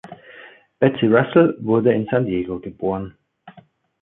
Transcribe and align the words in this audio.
Betsy 0.79 1.05
Russell 1.07 1.57
wurde 1.61 1.93
in 1.93 2.07
San 2.09 2.25
Diego 2.25 2.59
geboren. 2.59 3.15